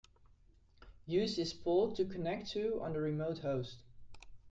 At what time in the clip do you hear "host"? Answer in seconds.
3.37-3.83